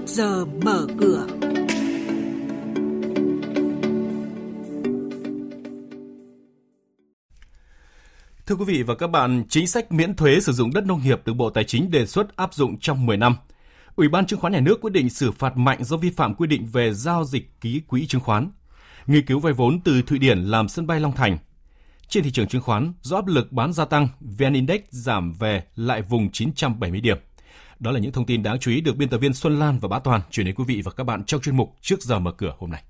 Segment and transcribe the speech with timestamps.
[0.00, 1.26] trước giờ mở cửa.
[8.46, 11.20] Thưa quý vị và các bạn, chính sách miễn thuế sử dụng đất nông nghiệp
[11.24, 13.36] được Bộ Tài chính đề xuất áp dụng trong 10 năm.
[13.96, 16.46] Ủy ban chứng khoán nhà nước quyết định xử phạt mạnh do vi phạm quy
[16.46, 18.50] định về giao dịch ký quỹ chứng khoán.
[19.06, 21.38] Nghiên cứu vay vốn từ Thụy Điển làm sân bay Long Thành.
[22.08, 25.64] Trên thị trường chứng khoán, do áp lực bán gia tăng, VN Index giảm về
[25.76, 27.16] lại vùng 970 điểm.
[27.80, 29.88] Đó là những thông tin đáng chú ý được biên tập viên Xuân Lan và
[29.88, 32.32] Bá Toàn chuyển đến quý vị và các bạn trong chuyên mục Trước giờ mở
[32.32, 32.82] cửa hôm nay.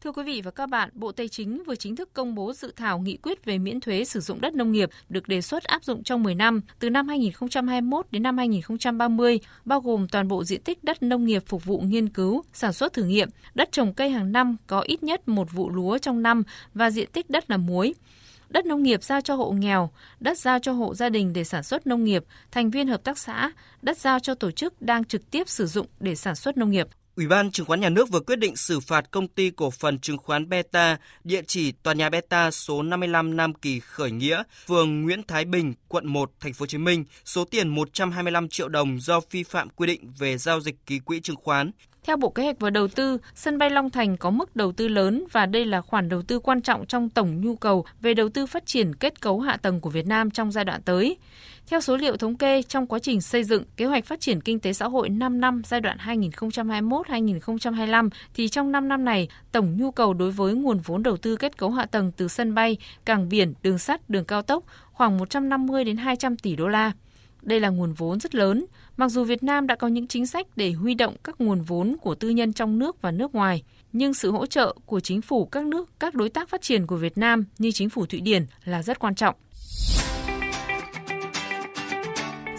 [0.00, 2.72] Thưa quý vị và các bạn, Bộ Tài chính vừa chính thức công bố dự
[2.76, 5.84] thảo nghị quyết về miễn thuế sử dụng đất nông nghiệp được đề xuất áp
[5.84, 10.62] dụng trong 10 năm, từ năm 2021 đến năm 2030, bao gồm toàn bộ diện
[10.62, 14.10] tích đất nông nghiệp phục vụ nghiên cứu, sản xuất thử nghiệm, đất trồng cây
[14.10, 16.42] hàng năm có ít nhất một vụ lúa trong năm
[16.74, 17.94] và diện tích đất làm muối
[18.52, 21.62] đất nông nghiệp giao cho hộ nghèo, đất giao cho hộ gia đình để sản
[21.62, 23.52] xuất nông nghiệp, thành viên hợp tác xã,
[23.82, 26.88] đất giao cho tổ chức đang trực tiếp sử dụng để sản xuất nông nghiệp.
[27.16, 29.98] Ủy ban Chứng khoán Nhà nước vừa quyết định xử phạt công ty cổ phần
[29.98, 35.02] chứng khoán Beta, địa chỉ tòa nhà Beta số 55 Nam Kỳ Khởi Nghĩa, phường
[35.02, 39.00] Nguyễn Thái Bình, quận 1, thành phố Hồ Chí Minh, số tiền 125 triệu đồng
[39.00, 41.70] do vi phạm quy định về giao dịch ký quỹ chứng khoán.
[42.06, 44.88] Theo Bộ Kế hoạch và Đầu tư, sân bay Long Thành có mức đầu tư
[44.88, 48.28] lớn và đây là khoản đầu tư quan trọng trong tổng nhu cầu về đầu
[48.28, 51.16] tư phát triển kết cấu hạ tầng của Việt Nam trong giai đoạn tới.
[51.66, 54.60] Theo số liệu thống kê, trong quá trình xây dựng kế hoạch phát triển kinh
[54.60, 59.90] tế xã hội 5 năm giai đoạn 2021-2025 thì trong 5 năm này, tổng nhu
[59.90, 63.28] cầu đối với nguồn vốn đầu tư kết cấu hạ tầng từ sân bay, cảng
[63.28, 66.92] biển, đường sắt, đường cao tốc khoảng 150 đến 200 tỷ đô la.
[67.42, 68.64] Đây là nguồn vốn rất lớn,
[68.96, 71.96] mặc dù Việt Nam đã có những chính sách để huy động các nguồn vốn
[72.00, 73.62] của tư nhân trong nước và nước ngoài,
[73.92, 76.96] nhưng sự hỗ trợ của chính phủ các nước, các đối tác phát triển của
[76.96, 79.34] Việt Nam như chính phủ Thụy Điển là rất quan trọng.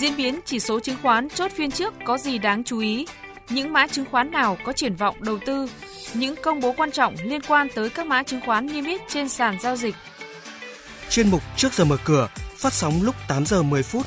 [0.00, 3.06] Diễn biến chỉ số chứng khoán chốt phiên trước có gì đáng chú ý?
[3.48, 5.70] Những mã chứng khoán nào có triển vọng đầu tư?
[6.14, 9.28] Những công bố quan trọng liên quan tới các mã chứng khoán niêm yết trên
[9.28, 9.94] sàn giao dịch.
[11.10, 14.06] Chuyên mục Trước giờ mở cửa phát sóng lúc 8 giờ 10 phút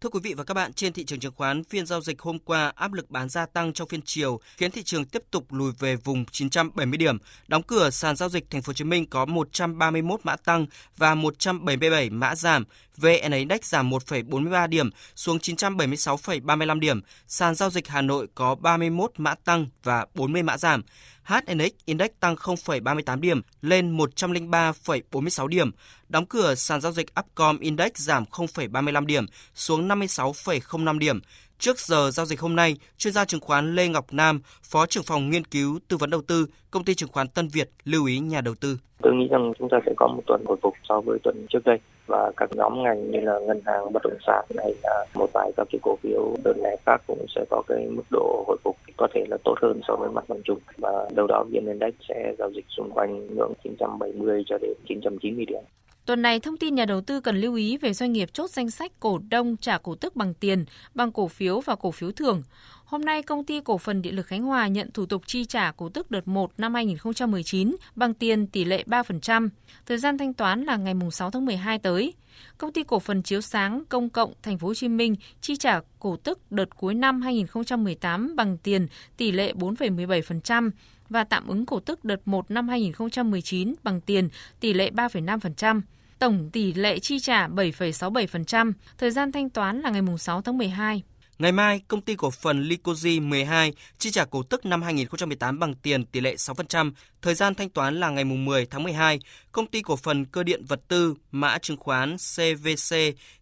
[0.00, 2.38] Thưa quý vị và các bạn, trên thị trường chứng khoán, phiên giao dịch hôm
[2.38, 5.72] qua áp lực bán gia tăng trong phiên chiều khiến thị trường tiếp tục lùi
[5.78, 7.18] về vùng 970 điểm.
[7.48, 10.66] Đóng cửa sàn giao dịch Thành phố Hồ Chí Minh có 131 mã tăng
[10.96, 12.64] và 177 mã giảm.
[13.00, 17.00] VN Index giảm 1,43 điểm xuống 976,35 điểm.
[17.26, 20.82] Sàn giao dịch Hà Nội có 31 mã tăng và 40 mã giảm.
[21.24, 25.70] HNX Index tăng 0,38 điểm lên 103,46 điểm.
[26.08, 31.20] Đóng cửa sàn giao dịch Upcom Index giảm 0,35 điểm xuống 56,05 điểm.
[31.58, 35.02] Trước giờ giao dịch hôm nay, chuyên gia chứng khoán Lê Ngọc Nam, Phó trưởng
[35.02, 38.18] phòng nghiên cứu tư vấn đầu tư, công ty chứng khoán Tân Việt lưu ý
[38.18, 38.78] nhà đầu tư.
[39.02, 41.64] Tôi nghĩ rằng chúng ta sẽ có một tuần hồi phục so với tuần trước
[41.64, 45.30] đây và các nhóm ngành như là ngân hàng, bất động sản hay là một
[45.34, 48.56] vài các cái cổ phiếu đơn lẻ khác cũng sẽ có cái mức độ hồi
[48.64, 51.66] phục có thể là tốt hơn so với mặt bằng chung và đâu đó vn
[51.66, 55.62] index sẽ giao dịch xung quanh ngưỡng 970 cho đến 990 điểm.
[56.08, 58.70] Tuần này, thông tin nhà đầu tư cần lưu ý về doanh nghiệp chốt danh
[58.70, 60.64] sách cổ đông trả cổ tức bằng tiền,
[60.94, 62.42] bằng cổ phiếu và cổ phiếu thưởng.
[62.84, 65.72] Hôm nay, công ty cổ phần điện lực Khánh Hòa nhận thủ tục chi trả
[65.72, 69.48] cổ tức đợt 1 năm 2019 bằng tiền tỷ lệ 3%.
[69.86, 72.14] Thời gian thanh toán là ngày 6 tháng 12 tới.
[72.58, 75.80] Công ty cổ phần chiếu sáng công cộng Thành phố Hồ Chí Minh chi trả
[75.98, 78.86] cổ tức đợt cuối năm 2018 bằng tiền
[79.16, 80.70] tỷ lệ 4,17%
[81.08, 84.28] và tạm ứng cổ tức đợt 1 năm 2019 bằng tiền
[84.60, 85.80] tỷ lệ 3,5%.
[86.18, 91.02] Tổng tỷ lệ chi trả 7,67%, thời gian thanh toán là ngày 6 tháng 12.
[91.38, 95.74] Ngày mai, công ty cổ phần Licozy 12 chi trả cổ tức năm 2018 bằng
[95.74, 96.92] tiền tỷ lệ 6%,
[97.22, 99.18] thời gian thanh toán là ngày 10 tháng 12.
[99.52, 102.96] Công ty cổ phần Cơ điện Vật tư, mã chứng khoán CVC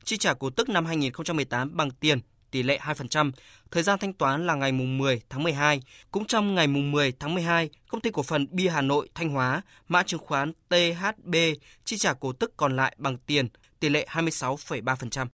[0.05, 2.21] chi trả cổ tức năm 2018 bằng tiền
[2.51, 3.33] tỷ lệ 2%,
[3.71, 5.81] thời gian thanh toán là ngày mùng 10 tháng 12.
[6.11, 9.31] Cũng trong ngày mùng 10 tháng 12, công ty cổ phần Bia Hà Nội Thanh
[9.31, 11.35] Hóa, mã chứng khoán THB
[11.85, 13.49] chi trả cổ tức còn lại bằng tiền,
[13.81, 15.27] tỷ lệ 26,3%.